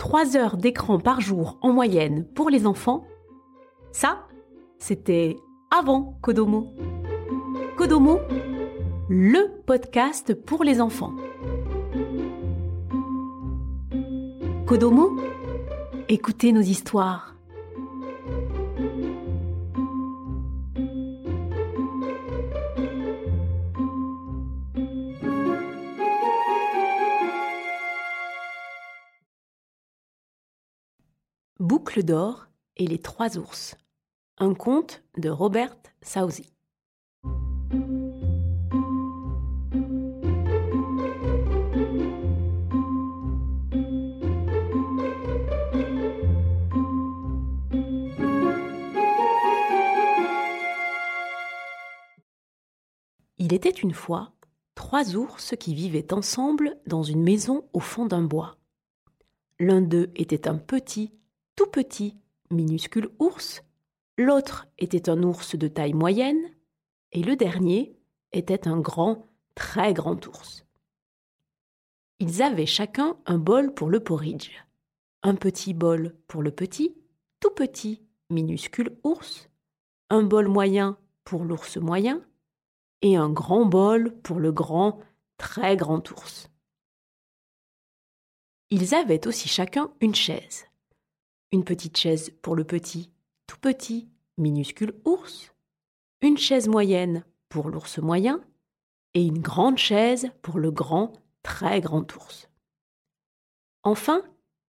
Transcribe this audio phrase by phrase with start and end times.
[0.00, 3.04] 3 heures d'écran par jour en moyenne pour les enfants,
[3.92, 4.26] ça,
[4.78, 5.36] c'était
[5.70, 6.72] avant Kodomo.
[7.76, 8.18] Kodomo,
[9.10, 11.12] le podcast pour les enfants.
[14.66, 15.18] Kodomo,
[16.08, 17.29] écoutez nos histoires.
[31.82, 33.74] Boucle d'or et les trois ours.
[34.36, 36.52] Un conte de Robert Sauzy.
[53.38, 54.32] Il était une fois
[54.74, 58.58] trois ours qui vivaient ensemble dans une maison au fond d'un bois.
[59.58, 61.14] L'un d'eux était un petit,
[61.60, 62.16] tout petit,
[62.50, 63.62] minuscule ours,
[64.16, 66.42] l'autre était un ours de taille moyenne,
[67.12, 67.94] et le dernier
[68.32, 70.64] était un grand, très grand ours.
[72.18, 74.52] Ils avaient chacun un bol pour le porridge,
[75.22, 76.96] un petit bol pour le petit,
[77.40, 78.00] tout petit,
[78.30, 79.50] minuscule ours,
[80.08, 82.24] un bol moyen pour l'ours moyen,
[83.02, 85.00] et un grand bol pour le grand,
[85.36, 86.48] très grand ours.
[88.70, 90.69] Ils avaient aussi chacun une chaise
[91.52, 93.10] une petite chaise pour le petit,
[93.46, 95.52] tout petit, minuscule ours,
[96.22, 98.40] une chaise moyenne pour l'ours moyen,
[99.14, 101.12] et une grande chaise pour le grand,
[101.42, 102.48] très grand ours.
[103.82, 104.22] Enfin,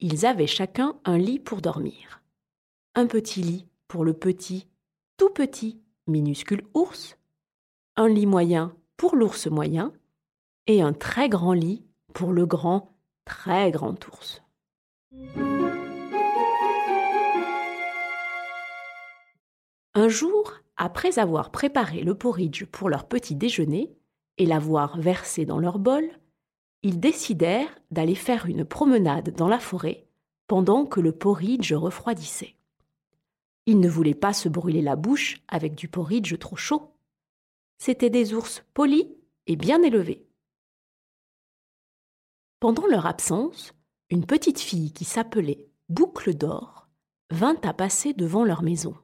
[0.00, 2.22] ils avaient chacun un lit pour dormir.
[2.94, 4.66] Un petit lit pour le petit,
[5.18, 7.18] tout petit, minuscule ours,
[7.96, 9.92] un lit moyen pour l'ours moyen,
[10.66, 11.84] et un très grand lit
[12.14, 14.42] pour le grand, très grand ours.
[19.94, 23.94] Un jour, après avoir préparé le porridge pour leur petit déjeuner
[24.38, 26.08] et l'avoir versé dans leur bol,
[26.82, 30.06] ils décidèrent d'aller faire une promenade dans la forêt
[30.46, 32.56] pendant que le porridge refroidissait.
[33.66, 36.94] Ils ne voulaient pas se brûler la bouche avec du porridge trop chaud.
[37.78, 39.06] C'étaient des ours polis
[39.46, 40.26] et bien élevés.
[42.60, 43.74] Pendant leur absence,
[44.08, 46.88] une petite fille qui s'appelait Boucle d'or
[47.30, 48.96] vint à passer devant leur maison.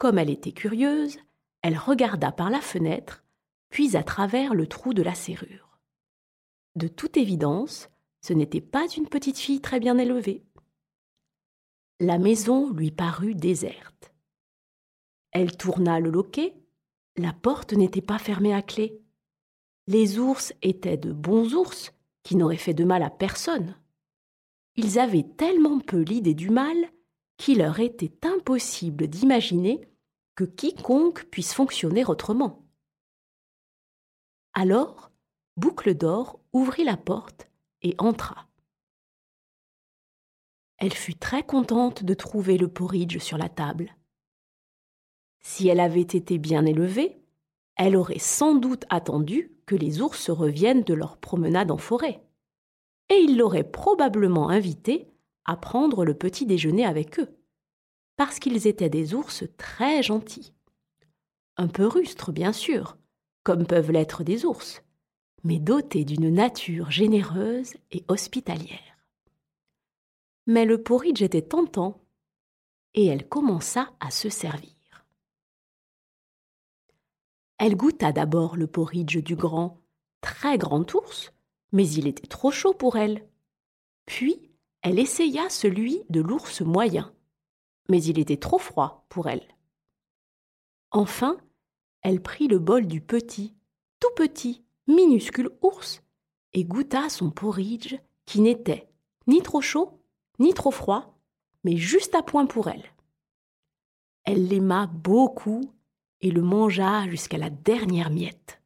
[0.00, 1.18] Comme elle était curieuse,
[1.60, 3.22] elle regarda par la fenêtre,
[3.68, 5.78] puis à travers le trou de la serrure.
[6.74, 7.90] De toute évidence,
[8.22, 10.42] ce n'était pas une petite fille très bien élevée.
[12.00, 14.14] La maison lui parut déserte.
[15.32, 16.54] Elle tourna le loquet,
[17.18, 19.02] la porte n'était pas fermée à clé.
[19.86, 23.76] Les ours étaient de bons ours qui n'auraient fait de mal à personne.
[24.76, 26.90] Ils avaient tellement peu l'idée du mal
[27.40, 29.80] qu'il leur était impossible d'imaginer
[30.34, 32.66] que quiconque puisse fonctionner autrement.
[34.52, 35.10] Alors,
[35.56, 38.46] Boucle d'Or ouvrit la porte et entra.
[40.76, 43.96] Elle fut très contente de trouver le porridge sur la table.
[45.40, 47.22] Si elle avait été bien élevée,
[47.76, 52.22] elle aurait sans doute attendu que les ours reviennent de leur promenade en forêt.
[53.08, 55.09] Et il l'aurait probablement invité
[55.50, 57.36] à prendre le petit déjeuner avec eux
[58.16, 60.52] parce qu'ils étaient des ours très gentils.
[61.56, 62.98] Un peu rustres, bien sûr,
[63.42, 64.82] comme peuvent l'être des ours,
[65.42, 68.98] mais dotés d'une nature généreuse et hospitalière.
[70.46, 72.00] Mais le porridge était tentant,
[72.94, 75.06] et elle commença à se servir.
[77.58, 79.80] Elle goûta d'abord le porridge du grand,
[80.20, 81.32] très grand ours,
[81.72, 83.26] mais il était trop chaud pour elle.
[84.06, 84.49] Puis
[84.82, 87.12] elle essaya celui de l'ours moyen,
[87.88, 89.46] mais il était trop froid pour elle.
[90.90, 91.36] Enfin,
[92.02, 93.54] elle prit le bol du petit,
[94.00, 96.02] tout petit, minuscule ours
[96.52, 98.88] et goûta son porridge qui n'était
[99.26, 100.00] ni trop chaud,
[100.38, 101.18] ni trop froid,
[101.62, 102.84] mais juste à point pour elle.
[104.24, 105.72] Elle l'aima beaucoup
[106.20, 108.60] et le mangea jusqu'à la dernière miette.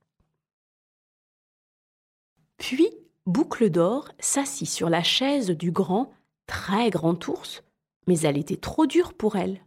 [2.56, 2.90] Puis
[3.26, 6.12] Boucle d'Or s'assit sur la chaise du grand,
[6.46, 7.62] très grand ours
[8.06, 9.64] mais elle était trop dure pour elle.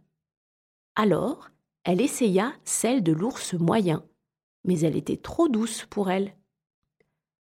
[0.94, 1.50] Alors,
[1.84, 4.04] elle essaya celle de l'ours moyen,
[4.64, 6.34] mais elle était trop douce pour elle.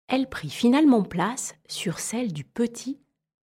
[0.07, 2.99] Elle prit finalement place sur celle du petit,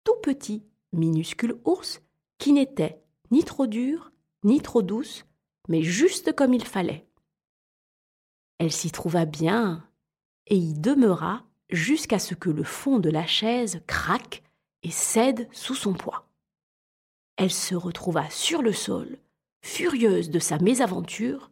[0.04, 2.00] tout petit, minuscule ours,
[2.38, 4.12] qui n'était ni trop dure,
[4.44, 5.24] ni trop douce,
[5.68, 7.06] mais juste comme il fallait.
[8.58, 9.86] Elle s'y trouva bien
[10.46, 14.42] et y demeura jusqu'à ce que le fond de la chaise craque
[14.82, 16.26] et cède sous son poids.
[17.36, 19.18] Elle se retrouva sur le sol,
[19.62, 21.50] furieuse de sa mésaventure,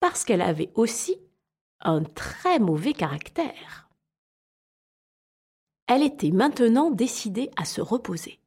[0.00, 1.18] parce qu'elle avait aussi
[1.80, 3.88] un très mauvais caractère.
[5.86, 8.40] Elle était maintenant décidée à se reposer.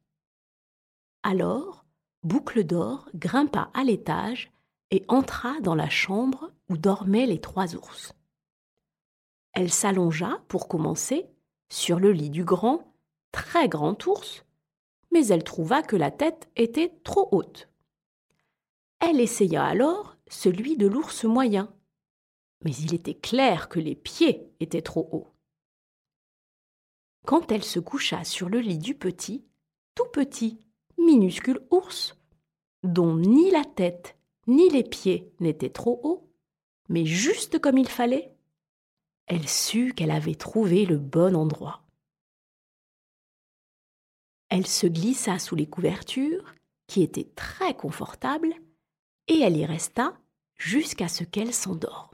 [1.22, 1.84] Alors,
[2.24, 4.50] Boucle d'Or grimpa à l'étage
[4.90, 8.12] et entra dans la chambre où dormaient les trois ours.
[9.52, 11.26] Elle s'allongea, pour commencer,
[11.70, 12.94] sur le lit du grand,
[13.32, 14.44] très grand ours,
[15.10, 17.68] mais elle trouva que la tête était trop haute.
[19.00, 21.72] Elle essaya alors celui de l'ours moyen,
[22.64, 25.28] mais il était clair que les pieds étaient trop hauts.
[27.26, 29.44] Quand elle se coucha sur le lit du petit,
[29.94, 30.58] tout petit,
[30.98, 32.16] minuscule ours,
[32.82, 34.16] dont ni la tête
[34.46, 36.30] ni les pieds n'étaient trop hauts,
[36.88, 38.34] mais juste comme il fallait,
[39.28, 41.82] elle sut qu'elle avait trouvé le bon endroit.
[44.48, 46.54] Elle se glissa sous les couvertures,
[46.86, 48.54] qui étaient très confortables,
[49.28, 50.18] et elle y resta
[50.56, 52.08] jusqu'à ce qu'elle s'endorme.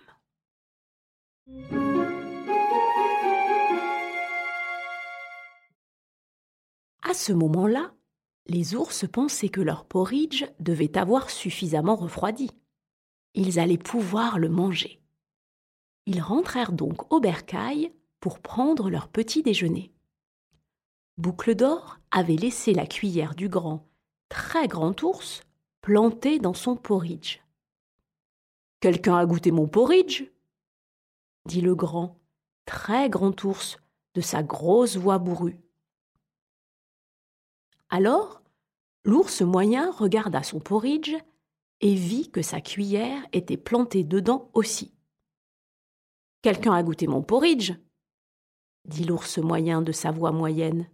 [7.02, 7.94] À ce moment-là,
[8.46, 12.50] les ours pensaient que leur porridge devait avoir suffisamment refroidi.
[13.34, 15.03] Ils allaient pouvoir le manger.
[16.06, 19.92] Ils rentrèrent donc au bercail pour prendre leur petit déjeuner.
[21.16, 23.86] Boucle d'or avait laissé la cuillère du grand,
[24.28, 25.42] très grand ours
[25.80, 27.40] plantée dans son porridge.
[28.80, 30.24] Quelqu'un a goûté mon porridge
[31.46, 32.18] dit le grand,
[32.64, 33.76] très grand ours
[34.14, 35.60] de sa grosse voix bourrue.
[37.90, 38.42] Alors,
[39.04, 41.14] l'ours moyen regarda son porridge
[41.80, 44.93] et vit que sa cuillère était plantée dedans aussi.
[46.44, 47.72] Quelqu'un a goûté mon porridge
[48.84, 50.90] dit l'ours moyen de sa voix moyenne.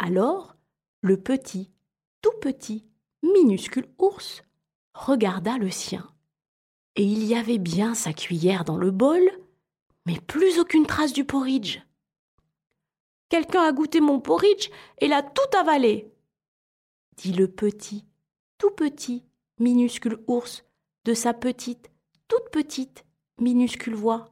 [0.00, 0.56] Alors,
[1.00, 1.70] le petit,
[2.22, 2.84] tout petit,
[3.22, 4.42] minuscule ours
[4.94, 6.12] regarda le sien.
[6.96, 9.22] Et il y avait bien sa cuillère dans le bol,
[10.06, 11.78] mais plus aucune trace du porridge.
[13.28, 16.12] Quelqu'un a goûté mon porridge et l'a tout avalé,
[17.16, 18.04] dit le petit,
[18.58, 19.24] tout petit,
[19.60, 20.64] minuscule ours
[21.04, 21.92] de sa petite,
[22.26, 23.05] toute petite,
[23.38, 24.30] minuscule voix.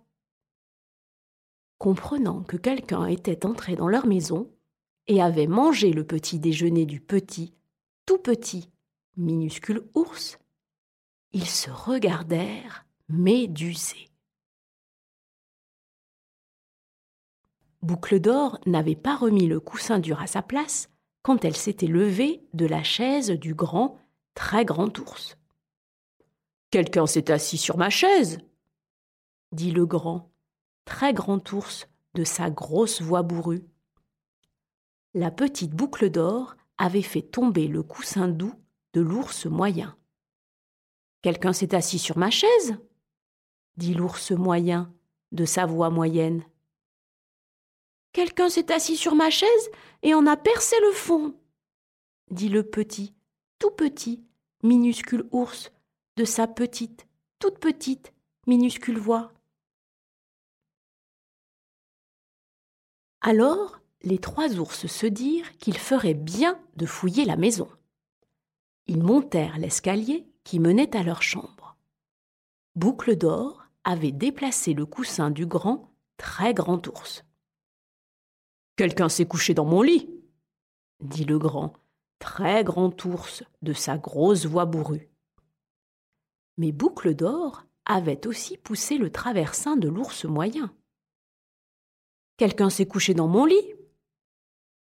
[1.79, 4.51] Comprenant que quelqu'un était entré dans leur maison
[5.07, 7.55] et avait mangé le petit déjeuner du petit,
[8.07, 8.71] tout petit,
[9.17, 10.39] minuscule ours,
[11.33, 14.09] ils se regardèrent médusés.
[17.83, 20.89] Boucle d'or n'avait pas remis le coussin dur à sa place
[21.23, 23.99] quand elle s'était levée de la chaise du grand,
[24.35, 25.37] très grand ours.
[26.71, 28.39] Quelqu'un s'est assis sur ma chaise,
[29.55, 30.31] dit le grand,
[30.85, 33.65] très grand ours de sa grosse voix bourrue.
[35.15, 38.55] La petite boucle d'or avait fait tomber le coussin doux
[38.93, 39.97] de l'ours moyen.
[41.23, 42.77] Quelqu'un s'est assis sur ma chaise
[43.77, 44.93] dit l'ours moyen
[45.33, 46.45] de sa voix moyenne.
[48.13, 49.71] Quelqu'un s'est assis sur ma chaise
[50.03, 51.35] et en a percé le fond,
[52.31, 53.15] dit le petit,
[53.59, 54.23] tout petit,
[54.63, 55.73] minuscule ours
[56.17, 57.07] de sa petite,
[57.41, 58.13] toute petite,
[58.47, 59.33] minuscule voix.
[63.27, 67.71] Alors, les trois ours se dirent qu'il ferait bien de fouiller la maison.
[68.87, 71.79] Ils montèrent l'escalier qui menait à leur chambre.
[72.77, 77.25] Boucle d'or avait déplacé le coussin du grand, très grand ours.
[78.77, 80.11] Quelqu'un s'est couché dans mon lit,
[81.01, 81.73] dit le grand,
[82.19, 85.09] très grand ours de sa grosse voix bourrue.
[86.59, 90.77] Mais Boucle d'Or avait aussi poussé le traversin de l'ours moyen.
[92.37, 93.75] Quelqu'un s'est couché dans mon lit,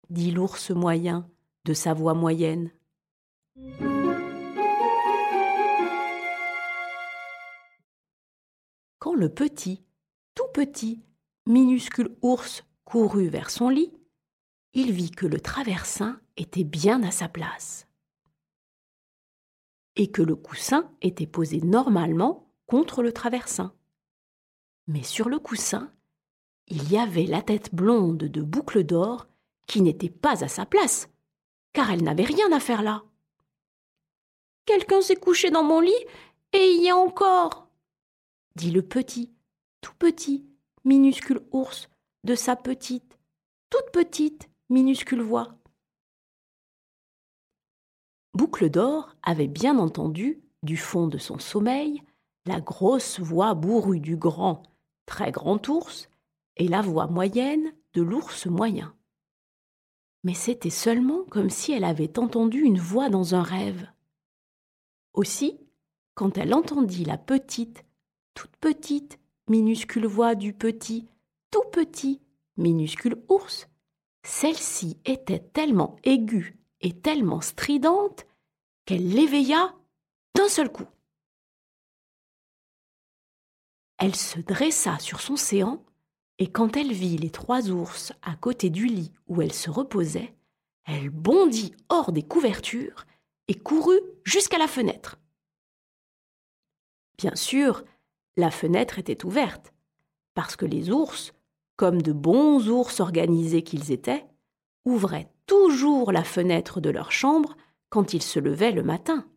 [0.09, 1.29] dit l'ours moyen
[1.65, 2.71] de sa voix moyenne.
[8.97, 9.83] Quand le petit,
[10.33, 11.03] tout petit,
[11.45, 13.93] minuscule ours courut vers son lit,
[14.73, 17.87] il vit que le traversin était bien à sa place
[19.95, 23.75] et que le coussin était posé normalement contre le traversin.
[24.87, 25.93] Mais sur le coussin,
[26.67, 29.27] il y avait la tête blonde de boucle d'or
[29.67, 31.09] qui n'était pas à sa place,
[31.73, 33.03] car elle n'avait rien à faire là.
[34.65, 35.91] Quelqu'un s'est couché dans mon lit
[36.53, 37.67] et y a encore,
[38.55, 39.31] dit le petit,
[39.81, 40.45] tout petit,
[40.85, 41.89] minuscule ours
[42.23, 43.17] de sa petite,
[43.69, 45.55] toute petite, minuscule voix.
[48.33, 52.01] Boucle d'or avait bien entendu, du fond de son sommeil,
[52.45, 54.63] la grosse voix bourrue du grand,
[55.05, 56.09] très grand ours
[56.57, 58.95] et la voix moyenne de l'ours moyen.
[60.23, 63.87] mais c'était seulement comme si elle avait entendu une voix dans un rêve.
[65.13, 65.59] Aussi,
[66.15, 67.83] quand elle entendit la petite,
[68.33, 69.19] toute petite,
[69.49, 71.07] minuscule voix du petit,
[71.51, 72.21] tout petit,
[72.57, 73.67] minuscule ours,
[74.23, 78.25] celle-ci était tellement aiguë et tellement stridente
[78.85, 79.75] qu'elle l'éveilla
[80.35, 80.87] d'un seul coup.
[83.97, 85.83] Elle se dressa sur son séant,
[86.39, 90.35] et quand elle vit les trois ours à côté du lit où elle se reposait,
[90.85, 93.05] elle bondit hors des couvertures
[93.47, 95.17] et courut jusqu'à la fenêtre.
[97.17, 97.83] Bien sûr,
[98.35, 99.73] la fenêtre était ouverte,
[100.33, 101.33] parce que les ours,
[101.75, 104.25] comme de bons ours organisés qu'ils étaient,
[104.85, 107.55] ouvraient toujours la fenêtre de leur chambre
[107.89, 109.27] quand ils se levaient le matin.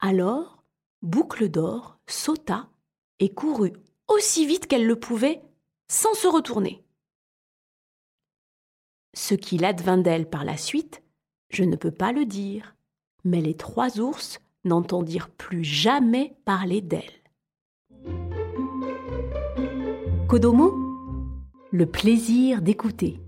[0.00, 0.64] Alors,
[1.02, 2.70] Boucle d'Or sauta
[3.18, 3.74] et courut
[4.14, 5.42] aussi vite qu'elle le pouvait,
[5.88, 6.84] sans se retourner.
[9.14, 11.02] Ce qu'il advint d'elle par la suite,
[11.50, 12.74] je ne peux pas le dire,
[13.24, 17.02] mais les trois ours n'entendirent plus jamais parler d'elle.
[20.28, 20.72] Kodomo,
[21.72, 23.20] le plaisir d'écouter.